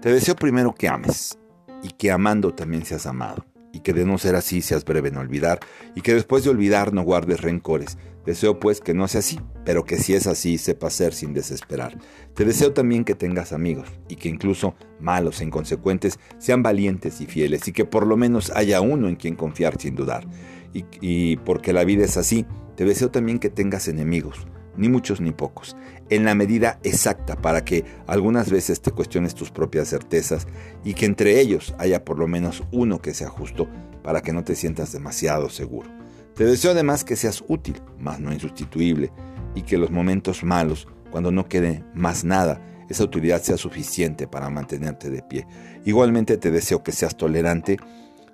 [0.00, 1.40] Te deseo primero que ames
[1.82, 5.16] y que amando también seas amado y que de no ser así seas breve en
[5.16, 5.58] olvidar
[5.96, 7.98] y que después de olvidar no guardes rencores.
[8.24, 11.98] Deseo pues que no sea así, pero que si es así sepas ser sin desesperar.
[12.34, 17.26] Te deseo también que tengas amigos y que incluso malos e inconsecuentes sean valientes y
[17.26, 20.24] fieles y que por lo menos haya uno en quien confiar sin dudar.
[20.72, 22.46] Y, y porque la vida es así,
[22.76, 24.46] te deseo también que tengas enemigos
[24.78, 25.76] ni muchos ni pocos,
[26.08, 30.46] en la medida exacta para que algunas veces te cuestiones tus propias certezas
[30.84, 33.68] y que entre ellos haya por lo menos uno que sea justo
[34.02, 35.90] para que no te sientas demasiado seguro.
[36.34, 39.10] Te deseo además que seas útil, mas no insustituible,
[39.54, 44.48] y que los momentos malos, cuando no quede más nada, esa utilidad sea suficiente para
[44.48, 45.46] mantenerte de pie.
[45.84, 47.76] Igualmente te deseo que seas tolerante,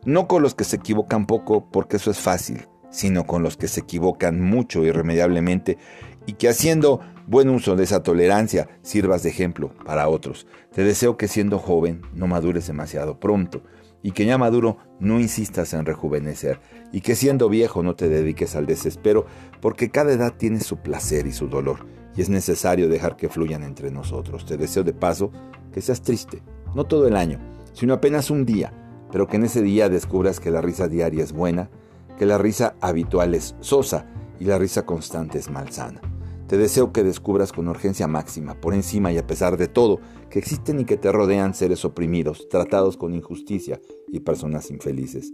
[0.05, 3.69] no con los que se equivocan poco, porque eso es fácil, sino con los que
[3.69, 5.79] se equivocan mucho irremediablemente
[6.27, 10.47] y que haciendo buen uso de esa tolerancia sirvas de ejemplo para otros.
[10.73, 13.63] Te deseo que siendo joven no madures demasiado pronto
[14.03, 16.61] y que ya maduro no insistas en rejuvenecer
[16.93, 19.27] y que siendo viejo no te dediques al desespero
[19.61, 23.63] porque cada edad tiene su placer y su dolor y es necesario dejar que fluyan
[23.63, 24.47] entre nosotros.
[24.47, 25.33] Te deseo de paso
[25.73, 26.43] que seas triste,
[26.75, 27.39] no todo el año,
[27.73, 28.73] sino apenas un día,
[29.11, 31.71] pero que en ese día descubras que la risa diaria es buena,
[32.19, 34.07] que la risa habitual es sosa
[34.39, 36.01] y la risa constante es malsana.
[36.47, 40.39] Te deseo que descubras con urgencia máxima, por encima y a pesar de todo, que
[40.39, 45.33] existen y que te rodean seres oprimidos, tratados con injusticia y personas infelices.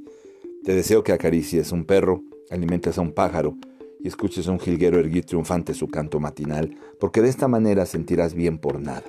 [0.62, 3.56] Te deseo que acaricies un perro, alimentes a un pájaro
[3.98, 8.34] y escuches a un jilguero erguir triunfante su canto matinal, porque de esta manera sentirás
[8.34, 9.04] bien por nada.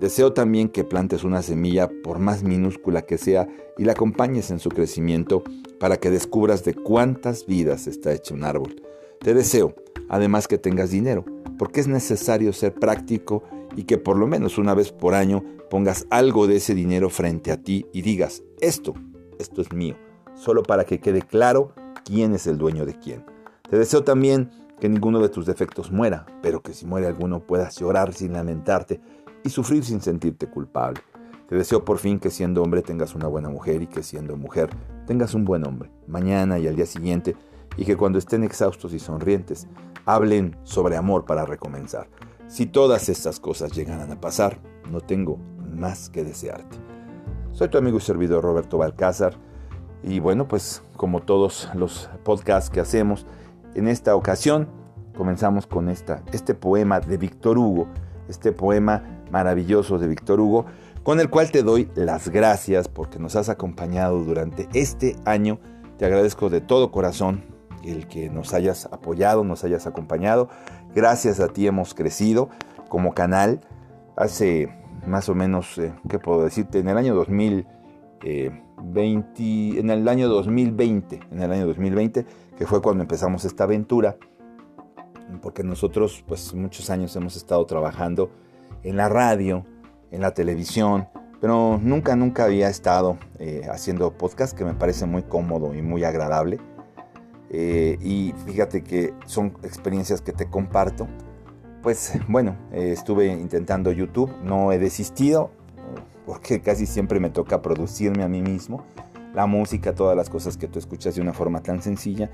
[0.00, 4.58] Deseo también que plantes una semilla, por más minúscula que sea, y la acompañes en
[4.58, 5.44] su crecimiento
[5.78, 8.82] para que descubras de cuántas vidas está hecho un árbol.
[9.22, 9.74] Te deseo
[10.08, 11.24] además que tengas dinero,
[11.56, 13.44] porque es necesario ser práctico
[13.76, 17.52] y que por lo menos una vez por año pongas algo de ese dinero frente
[17.52, 18.94] a ti y digas, esto,
[19.38, 19.96] esto es mío,
[20.34, 21.72] solo para que quede claro
[22.04, 23.24] quién es el dueño de quién.
[23.70, 24.50] Te deseo también
[24.80, 29.00] que ninguno de tus defectos muera, pero que si muere alguno puedas llorar sin lamentarte
[29.44, 31.00] y sufrir sin sentirte culpable.
[31.48, 34.68] Te deseo por fin que siendo hombre tengas una buena mujer y que siendo mujer
[35.06, 37.36] tengas un buen hombre, mañana y al día siguiente,
[37.76, 39.66] y que cuando estén exhaustos y sonrientes
[40.04, 42.08] hablen sobre amor para recomenzar.
[42.48, 44.58] Si todas estas cosas llegaran a pasar,
[44.90, 45.38] no tengo
[45.74, 46.76] más que desearte.
[47.52, 49.34] Soy tu amigo y servidor Roberto Balcázar
[50.02, 53.26] y bueno, pues como todos los podcasts que hacemos,
[53.74, 54.68] en esta ocasión
[55.16, 57.88] comenzamos con esta, este poema de Víctor Hugo,
[58.28, 60.66] este poema maravilloso de Víctor Hugo,
[61.02, 65.58] con el cual te doy las gracias porque nos has acompañado durante este año.
[65.98, 67.51] Te agradezco de todo corazón
[67.84, 70.48] el que nos hayas apoyado, nos hayas acompañado.
[70.94, 72.48] Gracias a ti hemos crecido
[72.88, 73.60] como canal.
[74.16, 74.68] Hace
[75.06, 76.78] más o menos, eh, ¿qué puedo decirte?
[76.78, 77.68] En el año 2020,
[78.24, 78.50] eh,
[79.78, 82.26] en el año 2020, en el año 2020,
[82.56, 84.16] que fue cuando empezamos esta aventura,
[85.40, 88.30] porque nosotros pues muchos años hemos estado trabajando
[88.82, 89.64] en la radio,
[90.10, 91.08] en la televisión,
[91.40, 96.04] pero nunca, nunca había estado eh, haciendo podcast que me parece muy cómodo y muy
[96.04, 96.60] agradable.
[97.52, 101.06] Eh, y fíjate que son experiencias que te comparto.
[101.82, 105.50] Pues bueno, eh, estuve intentando YouTube, no he desistido
[106.26, 108.84] porque casi siempre me toca producirme a mí mismo.
[109.34, 112.30] La música, todas las cosas que tú escuchas de una forma tan sencilla,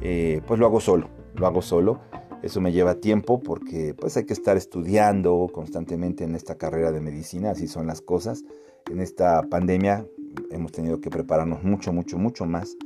[0.00, 2.00] eh, pues lo hago solo, lo hago solo.
[2.42, 7.00] Eso me lleva tiempo porque pues hay que estar estudiando constantemente en esta carrera de
[7.00, 8.44] medicina, así son las cosas.
[8.90, 10.06] En esta pandemia
[10.50, 12.76] hemos tenido que prepararnos mucho, mucho, mucho más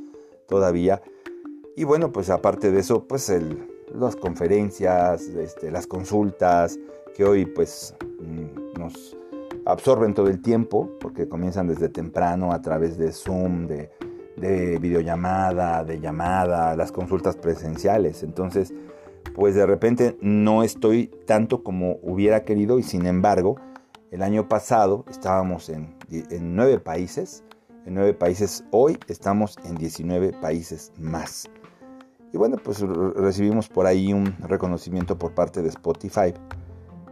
[0.48, 1.02] todavía
[1.76, 3.32] y bueno, pues aparte de eso, pues
[3.94, 6.78] las conferencias, este, las consultas,
[7.14, 9.16] que hoy pues mm, nos
[9.64, 13.90] absorben todo el tiempo, porque comienzan desde temprano a través de Zoom, de,
[14.36, 18.22] de videollamada, de llamada, las consultas presenciales.
[18.22, 18.72] Entonces,
[19.34, 23.56] pues de repente no estoy tanto como hubiera querido y sin embargo,
[24.10, 27.44] el año pasado estábamos en, en nueve países,
[27.86, 31.48] en nueve países, hoy estamos en 19 países más.
[32.32, 36.32] Y bueno, pues recibimos por ahí un reconocimiento por parte de Spotify,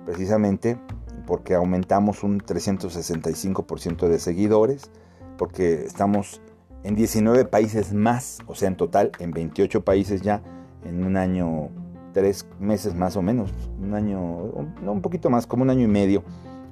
[0.06, 0.78] precisamente
[1.26, 4.90] porque aumentamos un 365% de seguidores,
[5.36, 6.40] porque estamos
[6.82, 10.42] en 19 países más, o sea, en total en 28 países ya,
[10.84, 11.68] en un año,
[12.14, 14.18] tres meses más o menos, un año,
[14.82, 16.24] no un poquito más, como un año y medio,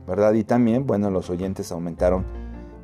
[0.06, 0.32] ¿verdad?
[0.32, 2.24] Y también, bueno, los oyentes aumentaron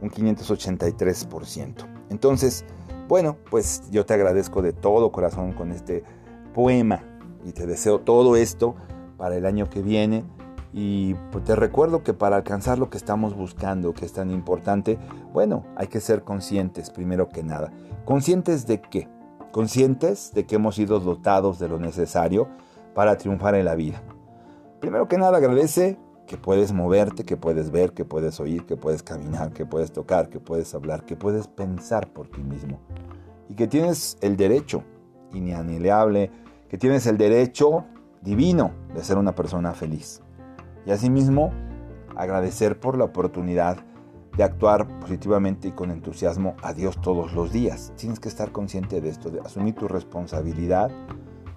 [0.03, 1.87] un 583%.
[2.11, 2.65] Entonces,
[3.09, 6.05] bueno, pues yo te agradezco de todo corazón con este
[6.55, 7.03] poema
[7.45, 8.75] y te deseo todo esto
[9.17, 10.25] para el año que viene
[10.73, 14.99] Y pues, te recuerdo que para alcanzar lo que estamos buscando, que es tan importante,
[15.33, 17.73] bueno, hay que ser conscientes primero que nada.
[18.05, 19.09] ¿Conscientes de qué?
[19.53, 22.49] Conscientes de que hemos sido dotados de lo necesario
[22.93, 24.03] para triunfar en la vida.
[24.81, 29.03] Primero que nada, agradece que puedes moverte, que puedes ver, que puedes oír, que puedes
[29.03, 32.81] caminar, que puedes tocar, que puedes hablar, que puedes pensar por ti mismo.
[33.49, 34.85] Y que tienes el derecho
[35.33, 36.31] inaneleable,
[36.69, 37.85] que tienes el derecho
[38.23, 40.23] divino de ser una persona feliz.
[40.87, 41.53] Y asimismo,
[42.17, 43.79] agradecer por la oportunidad
[44.37, 47.93] de actuar positivamente y con entusiasmo a Dios todos los días.
[47.97, 50.91] Tienes que estar consciente de esto, de asumir tu responsabilidad,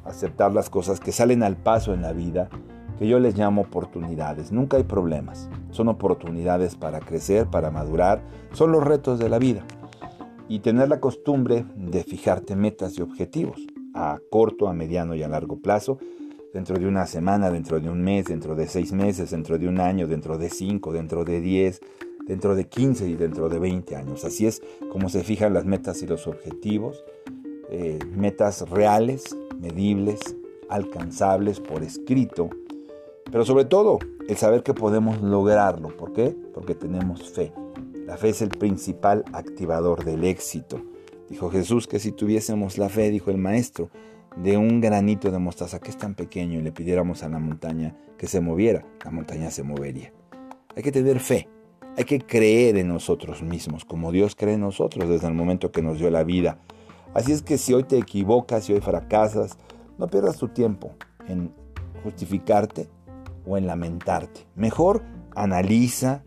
[0.05, 2.49] aceptar las cosas que salen al paso en la vida
[2.97, 4.51] que yo les llamo oportunidades.
[4.51, 5.49] Nunca hay problemas.
[5.71, 8.21] Son oportunidades para crecer, para madurar.
[8.53, 9.63] Son los retos de la vida.
[10.49, 13.59] Y tener la costumbre de fijarte metas y objetivos
[13.93, 15.97] a corto, a mediano y a largo plazo.
[16.53, 19.79] Dentro de una semana, dentro de un mes, dentro de seis meses, dentro de un
[19.79, 21.81] año, dentro de cinco, dentro de diez,
[22.25, 24.23] dentro de quince y dentro de veinte años.
[24.23, 24.61] Así es
[24.91, 27.03] como se fijan las metas y los objetivos.
[27.69, 30.19] Eh, metas reales, medibles,
[30.69, 32.49] alcanzables por escrito
[33.31, 35.95] pero sobre todo, el saber que podemos lograrlo.
[35.95, 36.35] ¿Por qué?
[36.53, 37.53] Porque tenemos fe.
[38.05, 40.81] La fe es el principal activador del éxito.
[41.29, 43.89] Dijo Jesús que si tuviésemos la fe, dijo el Maestro,
[44.37, 47.95] de un granito de mostaza que es tan pequeño y le pidiéramos a la montaña
[48.17, 50.13] que se moviera, la montaña se movería.
[50.75, 51.49] Hay que tener fe,
[51.97, 55.81] hay que creer en nosotros mismos, como Dios cree en nosotros desde el momento que
[55.81, 56.59] nos dio la vida.
[57.13, 59.57] Así es que si hoy te equivocas, si hoy fracasas,
[59.97, 60.91] no pierdas tu tiempo
[61.27, 61.51] en
[62.03, 62.87] justificarte
[63.47, 64.47] o en lamentarte.
[64.55, 65.03] Mejor
[65.35, 66.23] analiza,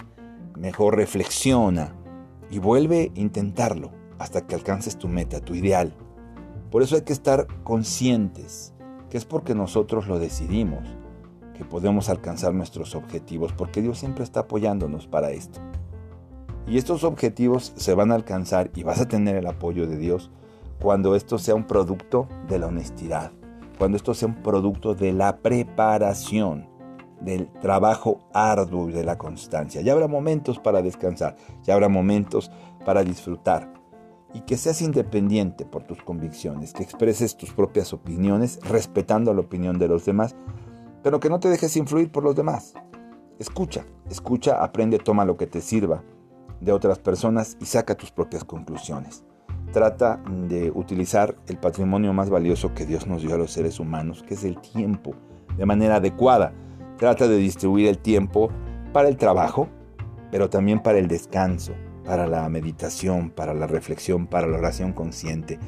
[0.56, 1.94] mejor reflexiona
[2.50, 5.94] y vuelve a intentarlo hasta que alcances tu meta, tu ideal.
[6.70, 8.74] Por eso hay que estar conscientes
[9.10, 10.88] que es porque nosotros lo decidimos,
[11.54, 15.60] que podemos alcanzar nuestros objetivos, porque Dios siempre está apoyándonos para esto.
[16.66, 20.30] Y estos objetivos se van a alcanzar y vas a tener el apoyo de Dios
[20.80, 23.32] cuando esto sea un producto de la honestidad,
[23.78, 26.69] cuando esto sea un producto de la preparación,
[27.20, 29.80] del trabajo arduo y de la constancia.
[29.82, 32.50] Ya habrá momentos para descansar, ya habrá momentos
[32.84, 33.72] para disfrutar.
[34.32, 39.78] Y que seas independiente por tus convicciones, que expreses tus propias opiniones respetando la opinión
[39.78, 40.36] de los demás,
[41.02, 42.74] pero que no te dejes influir por los demás.
[43.38, 46.04] Escucha, escucha, aprende, toma lo que te sirva
[46.60, 49.24] de otras personas y saca tus propias conclusiones.
[49.72, 54.22] Trata de utilizar el patrimonio más valioso que Dios nos dio a los seres humanos,
[54.22, 55.14] que es el tiempo,
[55.56, 56.52] de manera adecuada
[57.00, 58.50] Trata de distribuir el tiempo
[58.92, 59.70] para el trabajo,
[60.30, 61.72] pero también para el descanso,
[62.04, 65.58] para la meditación, para la reflexión, para la oración consciente.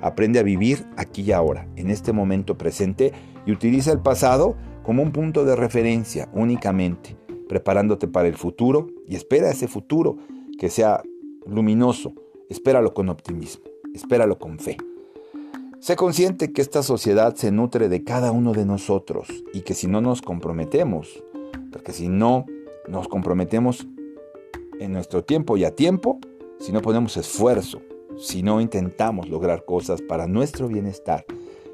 [0.00, 3.12] Aprende a vivir aquí y ahora, en este momento presente,
[3.44, 7.14] y utiliza el pasado como un punto de referencia únicamente,
[7.46, 10.16] preparándote para el futuro y espera ese futuro
[10.58, 11.02] que sea
[11.46, 12.14] luminoso.
[12.48, 14.78] Espéralo con optimismo, espéralo con fe.
[15.80, 19.86] Sé consciente que esta sociedad se nutre de cada uno de nosotros y que si
[19.86, 21.24] no nos comprometemos,
[21.72, 22.44] porque si no
[22.86, 23.86] nos comprometemos
[24.78, 26.18] en nuestro tiempo y a tiempo,
[26.58, 27.80] si no ponemos esfuerzo,
[28.18, 31.24] si no intentamos lograr cosas para nuestro bienestar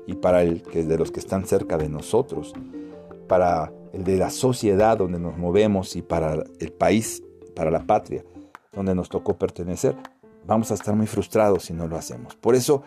[0.07, 2.55] y para el que de los que están cerca de nosotros,
[3.27, 7.25] para el de la sociedad donde nos movemos y para el país,
[7.57, 8.25] para la patria
[8.73, 9.97] donde nos tocó pertenecer,
[10.47, 12.37] vamos a estar muy frustrados si no lo hacemos.
[12.37, 12.85] Por eso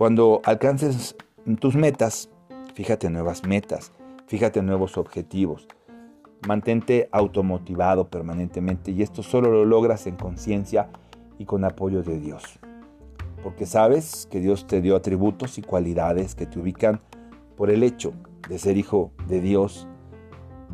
[0.00, 1.14] cuando alcances
[1.58, 2.30] tus metas,
[2.72, 3.92] fíjate nuevas metas,
[4.28, 5.68] fíjate nuevos objetivos.
[6.48, 10.88] Mantente automotivado permanentemente y esto solo lo logras en conciencia
[11.36, 12.42] y con apoyo de Dios.
[13.42, 17.02] Porque sabes que Dios te dio atributos y cualidades que te ubican
[17.54, 18.14] por el hecho
[18.48, 19.86] de ser hijo de Dios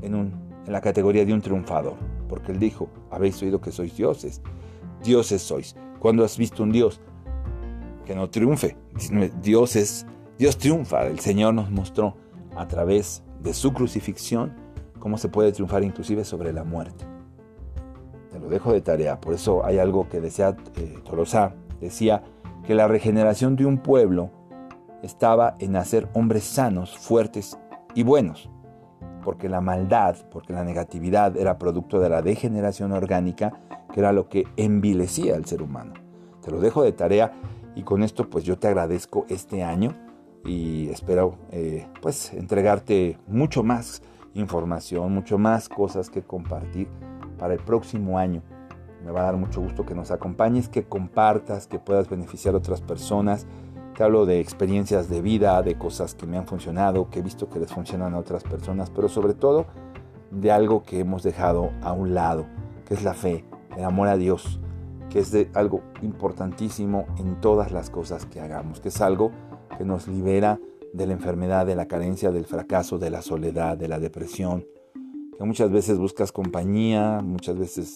[0.02, 0.34] en, un,
[0.66, 1.96] en la categoría de un triunfador.
[2.28, 4.40] Porque Él dijo, habéis oído que sois dioses.
[5.02, 5.74] Dioses sois.
[5.98, 7.00] Cuando has visto un Dios?
[8.06, 8.76] Que no triunfe.
[9.42, 10.06] Dios es,
[10.38, 11.06] Dios triunfa.
[11.06, 12.14] El Señor nos mostró
[12.56, 14.54] a través de su crucifixión
[14.98, 17.04] cómo se puede triunfar inclusive sobre la muerte.
[18.30, 19.20] Te lo dejo de tarea.
[19.20, 22.22] Por eso hay algo que decía eh, Tolosa, decía
[22.64, 24.30] que la regeneración de un pueblo
[25.02, 27.58] estaba en hacer hombres sanos, fuertes
[27.94, 28.50] y buenos.
[29.22, 33.52] Porque la maldad, porque la negatividad era producto de la degeneración orgánica,
[33.92, 35.94] que era lo que envilecía al ser humano.
[36.42, 37.32] Te lo dejo de tarea
[37.76, 39.94] y con esto pues yo te agradezco este año
[40.44, 44.02] y espero eh, pues entregarte mucho más
[44.34, 46.88] información, mucho más cosas que compartir
[47.38, 48.42] para el próximo año.
[49.04, 52.58] Me va a dar mucho gusto que nos acompañes, que compartas, que puedas beneficiar a
[52.58, 53.46] otras personas.
[53.94, 57.48] Te hablo de experiencias de vida, de cosas que me han funcionado, que he visto
[57.48, 59.66] que les funcionan a otras personas, pero sobre todo
[60.30, 62.46] de algo que hemos dejado a un lado,
[62.86, 63.44] que es la fe,
[63.76, 64.60] el amor a Dios,
[65.18, 69.30] es de algo importantísimo en todas las cosas que hagamos, que es algo
[69.78, 70.60] que nos libera
[70.92, 74.66] de la enfermedad, de la carencia, del fracaso, de la soledad, de la depresión,
[75.36, 77.94] que muchas veces buscas compañía, muchas veces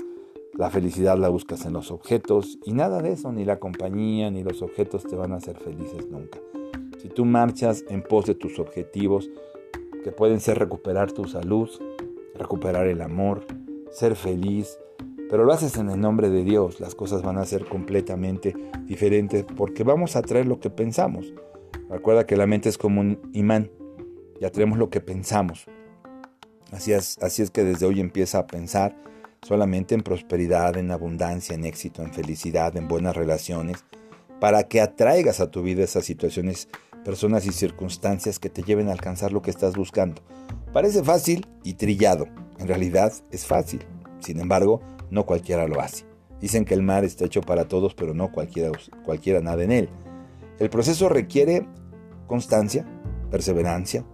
[0.55, 4.43] la felicidad la buscas en los objetos y nada de eso, ni la compañía ni
[4.43, 6.39] los objetos te van a hacer felices nunca.
[6.99, 9.31] Si tú marchas en pos de tus objetivos,
[10.05, 11.71] que pueden ser recuperar tu salud,
[12.35, 13.47] recuperar el amor,
[13.91, 14.79] ser feliz,
[15.30, 18.54] pero lo haces en el nombre de Dios, las cosas van a ser completamente
[18.87, 21.32] diferentes porque vamos a traer lo que pensamos.
[21.88, 23.70] Recuerda que la mente es como un imán
[24.40, 25.66] y atraemos lo que pensamos.
[26.72, 28.96] Así es, así es que desde hoy empieza a pensar
[29.42, 33.84] solamente en prosperidad, en abundancia, en éxito, en felicidad, en buenas relaciones,
[34.40, 36.68] para que atraigas a tu vida esas situaciones,
[37.04, 40.22] personas y circunstancias que te lleven a alcanzar lo que estás buscando.
[40.72, 42.26] Parece fácil y trillado,
[42.58, 43.84] en realidad es fácil.
[44.20, 44.80] Sin embargo,
[45.11, 46.05] no cualquiera lo hace.
[46.40, 48.71] Dicen que el mar está hecho para todos, pero no cualquiera,
[49.05, 49.88] cualquiera nada en él.
[50.59, 51.67] El proceso requiere
[52.26, 52.87] constancia,
[53.31, 54.05] perseverancia,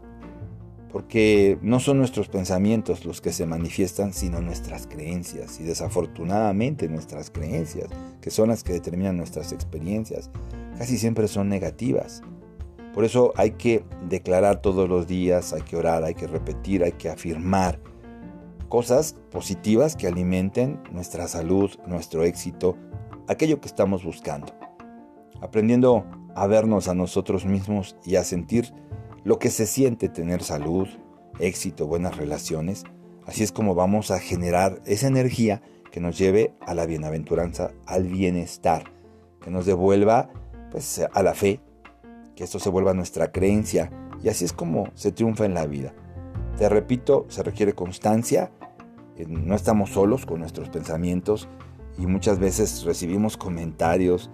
[0.91, 7.31] porque no son nuestros pensamientos los que se manifiestan, sino nuestras creencias, y desafortunadamente nuestras
[7.31, 7.89] creencias,
[8.21, 10.31] que son las que determinan nuestras experiencias,
[10.79, 12.23] casi siempre son negativas.
[12.95, 16.93] Por eso hay que declarar todos los días, hay que orar, hay que repetir, hay
[16.93, 17.79] que afirmar
[18.69, 22.77] cosas positivas que alimenten nuestra salud, nuestro éxito,
[23.29, 24.53] aquello que estamos buscando.
[25.41, 26.05] Aprendiendo
[26.35, 28.73] a vernos a nosotros mismos y a sentir
[29.25, 30.89] lo que se siente tener salud,
[31.41, 32.85] éxito, buenas relaciones,
[33.27, 38.05] así es como vamos a generar esa energía que nos lleve a la bienaventuranza, al
[38.05, 38.85] bienestar,
[39.41, 40.31] que nos devuelva
[40.71, 41.61] pues, a la fe,
[42.35, 43.91] que esto se vuelva nuestra creencia
[44.23, 45.95] y así es como se triunfa en la vida.
[46.59, 48.51] Te repito, se requiere constancia,
[49.25, 51.49] no estamos solos con nuestros pensamientos
[51.99, 54.31] y muchas veces recibimos comentarios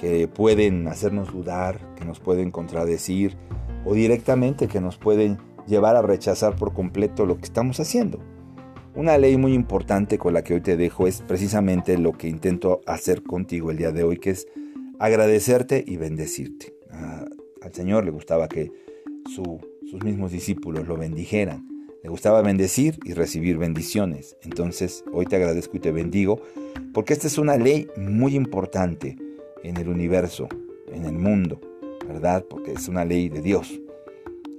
[0.00, 3.36] que pueden hacernos dudar, que nos pueden contradecir,
[3.84, 8.18] o directamente que nos pueden llevar a rechazar por completo lo que estamos haciendo.
[8.94, 12.80] Una ley muy importante con la que hoy te dejo es precisamente lo que intento
[12.86, 14.46] hacer contigo el día de hoy, que es
[14.98, 16.74] agradecerte y bendecirte.
[17.62, 18.72] al Señor le gustaba que
[19.26, 21.71] sus mismos discípulos lo bendijeran.
[22.02, 24.36] Le gustaba bendecir y recibir bendiciones.
[24.42, 26.42] Entonces hoy te agradezco y te bendigo
[26.92, 29.16] porque esta es una ley muy importante
[29.62, 30.48] en el universo,
[30.92, 31.60] en el mundo.
[32.06, 32.44] ¿verdad?
[32.48, 33.80] Porque es una ley de Dios.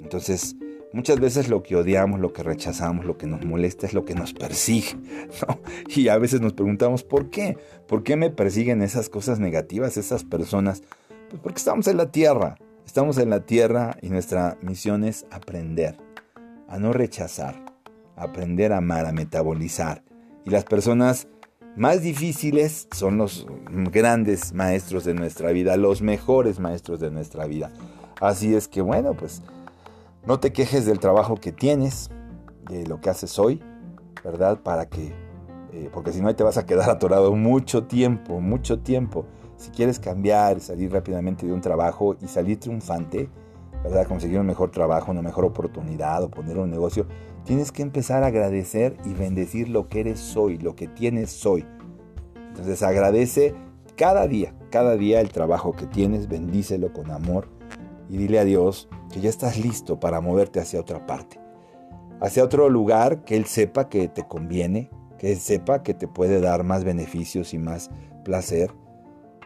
[0.02, 0.56] Entonces,
[0.92, 4.16] muchas veces lo que odiamos, lo que rechazamos, lo que nos molesta es lo que
[4.16, 4.98] nos persigue,
[5.88, 7.58] Y a veces nos preguntamos, ¿por qué?
[7.88, 10.84] ¿Por qué me persiguen esas cosas negativas, esas personas?
[11.30, 15.98] Pues porque estamos en la tierra, estamos en la tierra y nuestra misión es aprender,
[16.74, 17.64] a no rechazar,
[18.16, 20.04] aprender a amar, a metabolizar.
[20.44, 21.28] Y las personas
[21.76, 23.46] más difíciles son los
[23.92, 27.72] grandes maestros de nuestra vida, los mejores maestros de nuestra vida.
[28.20, 29.44] Así es que bueno, pues
[30.26, 32.10] no te quejes del trabajo que tienes,
[32.68, 33.62] de lo que haces hoy,
[34.24, 34.60] ¿verdad?
[34.64, 35.14] Para que,
[35.74, 39.28] eh, porque si no ahí te vas a quedar atorado mucho tiempo, mucho tiempo.
[39.58, 43.30] Si quieres cambiar, salir rápidamente de un trabajo y salir triunfante,
[43.84, 44.08] ¿verdad?
[44.08, 47.06] Conseguir un mejor trabajo, una mejor oportunidad o poner un negocio,
[47.44, 51.66] tienes que empezar a agradecer y bendecir lo que eres hoy, lo que tienes hoy.
[52.48, 53.54] Entonces agradece
[53.96, 57.50] cada día, cada día el trabajo que tienes, bendícelo con amor
[58.10, 61.40] y dile a Dios que ya estás listo para moverte hacia otra parte,
[62.22, 66.40] hacia otro lugar que Él sepa que te conviene, que Él sepa que te puede
[66.40, 67.92] dar más beneficios y más
[68.24, 68.72] placer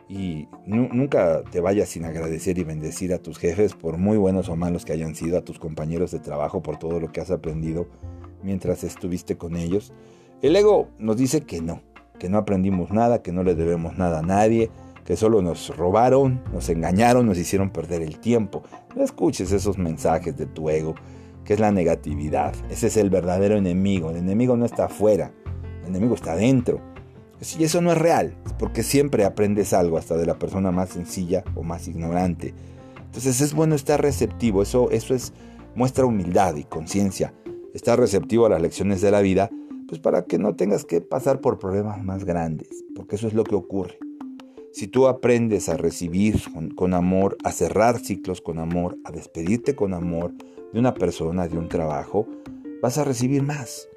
[0.09, 4.55] y nunca te vayas sin agradecer y bendecir a tus jefes por muy buenos o
[4.55, 7.87] malos que hayan sido, a tus compañeros de trabajo por todo lo que has aprendido
[8.41, 9.93] mientras estuviste con ellos.
[10.41, 11.81] El ego nos dice que no,
[12.19, 14.69] que no aprendimos nada, que no le debemos nada a nadie,
[15.03, 18.63] que solo nos robaron, nos engañaron, nos hicieron perder el tiempo.
[18.95, 20.95] No escuches esos mensajes de tu ego,
[21.43, 22.53] que es la negatividad.
[22.69, 24.09] Ese es el verdadero enemigo.
[24.09, 25.31] El enemigo no está afuera,
[25.83, 26.81] el enemigo está adentro.
[27.57, 31.43] Y eso no es real, porque siempre aprendes algo, hasta de la persona más sencilla
[31.55, 32.53] o más ignorante.
[33.05, 35.33] Entonces es bueno estar receptivo, eso, eso es,
[35.75, 37.33] muestra humildad y conciencia.
[37.73, 39.51] Estar receptivo a las lecciones de la vida,
[39.87, 43.43] pues para que no tengas que pasar por problemas más grandes, porque eso es lo
[43.43, 43.99] que ocurre.
[44.73, 49.75] Si tú aprendes a recibir con, con amor, a cerrar ciclos con amor, a despedirte
[49.75, 50.33] con amor
[50.73, 52.27] de una persona, de un trabajo,
[52.81, 53.87] vas a recibir más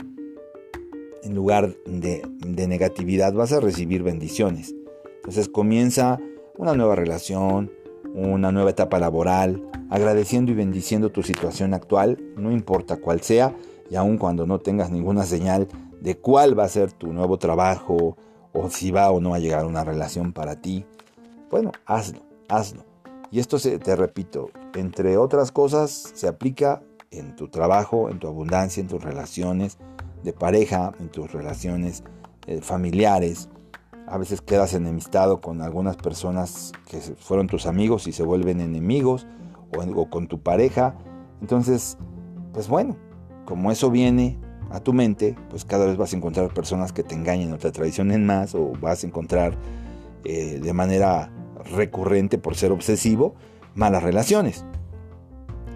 [1.23, 2.23] en lugar de,
[2.67, 4.75] negatividad, vas a recibir bendiciones.
[5.17, 6.19] Entonces comienza
[6.57, 7.71] una nueva relación,
[8.15, 13.55] una nueva etapa laboral, agradeciendo y bendiciendo tu situación actual, no importa cuál sea,
[13.91, 15.69] y aun cuando no tengas ninguna señal
[16.00, 18.17] de cuál va a ser tu nuevo trabajo
[18.53, 20.85] o si va o no a llegar una relación para ti,
[21.50, 22.85] bueno, hazlo, hazlo.
[23.31, 28.29] Y esto se, te repito, entre otras cosas, se aplica en tu trabajo, en tu
[28.29, 29.79] abundancia, en tus relaciones
[30.23, 32.05] de pareja, en tus relaciones
[32.47, 33.49] eh, familiares.
[34.07, 39.27] A veces quedas enemistado con algunas personas que fueron tus amigos y se vuelven enemigos
[39.77, 40.97] o, con tu pareja.
[41.41, 41.97] Entonces,
[42.53, 42.97] pues bueno,
[43.45, 44.39] como eso viene
[44.71, 47.71] a tu mente, pues cada vez vas a encontrar personas que te engañen o te
[47.71, 49.55] traicionen más o vas a encontrar
[50.25, 51.33] eh, de manera
[51.73, 53.35] recurrente por ser obsesivo
[53.75, 54.65] malas relaciones.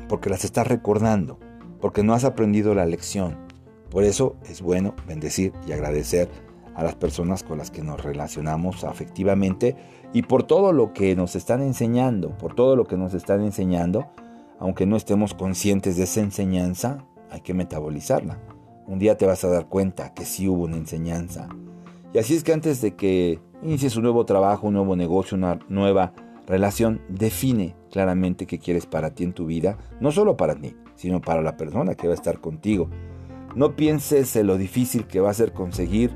[0.08, 1.38] Porque las estás recordando,
[1.80, 3.43] porque no has aprendido la lección.
[3.90, 6.28] Por eso es bueno bendecir y agradecer
[6.74, 9.76] a las personas con las que nos relacionamos afectivamente
[10.12, 14.06] y por todo lo que nos están enseñando, por todo lo que nos están enseñando,
[14.58, 18.40] aunque no estemos conscientes de esa enseñanza, hay que metabolizarla.
[18.86, 21.48] Un día te vas a dar cuenta que sí hubo una enseñanza.
[22.12, 25.58] Y así es que antes de que inicies un nuevo trabajo, un nuevo negocio, una
[25.68, 26.12] nueva
[26.46, 31.20] relación, define claramente qué quieres para ti en tu vida, no solo para ti, sino
[31.20, 32.88] para la persona que va a estar contigo.
[33.54, 36.10] No pienses en lo difícil que va a ser conseguir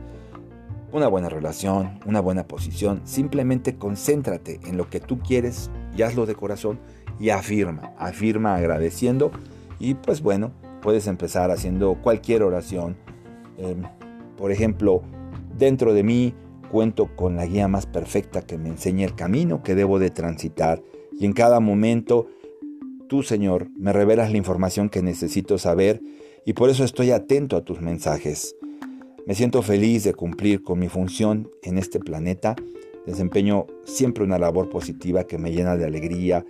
[0.92, 3.02] una buena relación, una buena posición.
[3.04, 6.80] Simplemente concéntrate en lo que tú quieres y hazlo de corazón
[7.20, 9.30] y afirma, afirma agradeciendo
[9.78, 10.52] y pues bueno,
[10.82, 12.96] puedes empezar haciendo cualquier oración.
[13.56, 13.82] Em,
[14.36, 15.02] por ejemplo,
[15.56, 16.34] dentro de mí
[16.70, 20.82] cuento con la guía más perfecta que me enseñe el camino que debo de transitar
[21.12, 22.28] y en cada momento
[23.08, 26.00] tú, Señor, me revelas la información que necesito saber
[26.48, 28.56] y por eso estoy atento a tus mensajes.
[29.26, 32.56] Me siento feliz de cumplir con mi función en este planeta.
[33.04, 36.46] Desempeño siempre una labor positiva que me llena de alegría,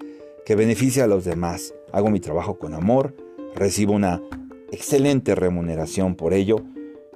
[0.46, 1.74] que beneficia a los demás.
[1.90, 3.16] Hago mi trabajo con amor
[3.56, 4.22] recibo una
[4.70, 6.58] excelente remuneración por ello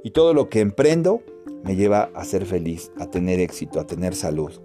[0.03, 1.23] y todo lo que emprendo
[1.63, 4.61] me lleva a ser feliz, a tener éxito, a tener salud.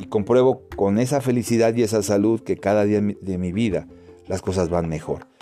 [0.00, 3.86] Y compruebo con esa felicidad y esa salud que cada día de mi vida
[4.26, 5.37] las cosas van mejor.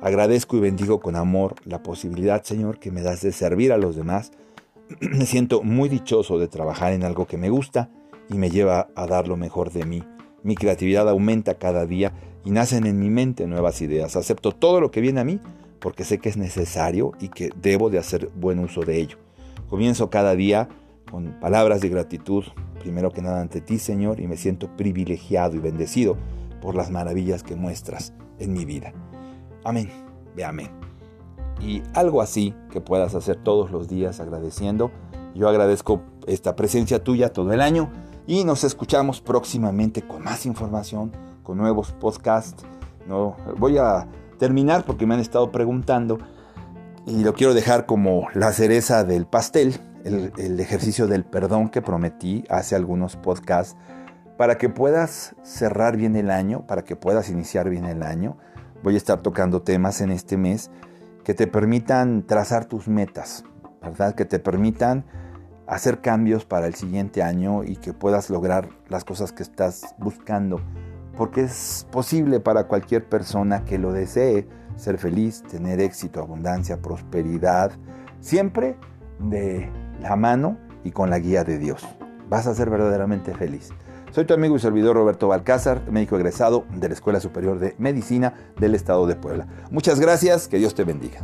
[0.00, 3.96] Agradezco y bendigo con amor la posibilidad, Señor, que me das de servir a los
[3.96, 4.30] demás.
[5.00, 7.90] me siento muy dichoso de trabajar en algo que me gusta
[8.30, 10.04] y me lleva a dar lo mejor de mí.
[10.44, 12.12] Mi creatividad aumenta cada día
[12.44, 14.14] y nacen en mi mente nuevas ideas.
[14.14, 15.40] Acepto todo lo que viene a mí
[15.80, 19.16] porque sé que es necesario y que debo de hacer buen uso de ello.
[19.68, 20.68] Comienzo cada día
[21.10, 22.44] con palabras de gratitud,
[22.78, 26.16] primero que nada ante ti, Señor, y me siento privilegiado y bendecido
[26.60, 28.92] por las maravillas que muestras en mi vida.
[29.64, 29.90] Amén,
[30.36, 30.70] ve amén.
[31.60, 34.90] Y algo así que puedas hacer todos los días agradeciendo.
[35.34, 37.90] Yo agradezco esta presencia tuya todo el año
[38.26, 42.64] y nos escuchamos próximamente con más información con nuevos podcasts.
[43.06, 44.06] No, voy a
[44.38, 46.18] terminar porque me han estado preguntando
[47.06, 51.80] y lo quiero dejar como la cereza del pastel, el, el ejercicio del perdón que
[51.80, 53.76] prometí hace algunos podcasts,
[54.36, 58.36] para que puedas cerrar bien el año, para que puedas iniciar bien el año.
[58.82, 60.70] Voy a estar tocando temas en este mes
[61.24, 63.44] que te permitan trazar tus metas,
[63.82, 64.14] ¿verdad?
[64.14, 65.04] Que te permitan
[65.66, 70.60] hacer cambios para el siguiente año y que puedas lograr las cosas que estás buscando
[71.18, 77.72] porque es posible para cualquier persona que lo desee ser feliz, tener éxito, abundancia, prosperidad,
[78.20, 78.76] siempre
[79.18, 79.68] de
[80.00, 81.84] la mano y con la guía de Dios.
[82.28, 83.70] Vas a ser verdaderamente feliz.
[84.10, 88.34] Soy tu amigo y servidor Roberto Balcázar, médico egresado de la Escuela Superior de Medicina
[88.58, 89.46] del Estado de Puebla.
[89.70, 91.20] Muchas gracias, que Dios te bendiga.